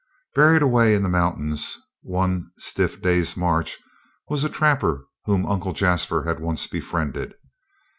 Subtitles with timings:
[0.33, 3.77] Buried away in the mountains, one stiff day's march,
[4.29, 7.35] was a trapper whom Uncle Jasper had once befriended.